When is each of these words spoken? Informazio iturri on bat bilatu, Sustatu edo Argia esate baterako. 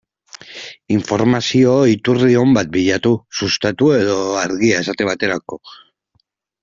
Informazio 0.95 1.73
iturri 1.91 2.33
on 2.45 2.57
bat 2.57 2.71
bilatu, 2.77 3.11
Sustatu 3.41 3.91
edo 4.01 4.19
Argia 4.47 4.81
esate 4.87 5.09
baterako. 5.11 5.61